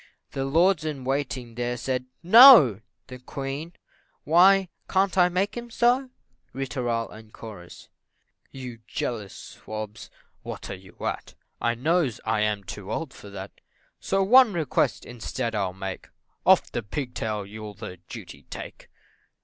[0.31, 3.73] The lords in waiting there, said "No!" The Queen
[4.23, 6.09] "Why, can't I make him so?"
[6.53, 7.85] Ri tooral, &c.
[8.51, 10.09] "You jealous swabs,
[10.41, 11.35] what are you at?
[11.61, 13.51] I knows I am too old for that
[13.99, 16.09] So one request instead I'll make.
[16.47, 18.89] Off pigtail you'll the duty take."